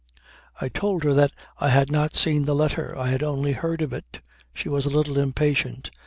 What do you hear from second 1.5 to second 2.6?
I had not seen the